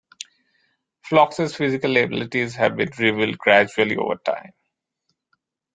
Phlox's 1.03 1.53
physical 1.55 1.95
abilities 1.95 2.55
have 2.55 2.75
been 2.75 2.89
revealed 2.97 3.37
gradually 3.37 3.95
over 3.97 4.15
time. 4.15 4.49